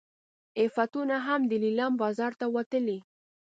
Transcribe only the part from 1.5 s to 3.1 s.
لیلام بازار ته وتلي.